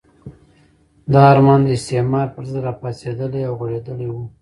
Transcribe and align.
دا 1.11 1.21
ارمان 1.33 1.59
د 1.63 1.69
استعمار 1.77 2.27
پرضد 2.35 2.57
راپاڅېدلی 2.67 3.41
او 3.47 3.53
غوړېدلی 3.59 4.07
وو. 4.11 4.23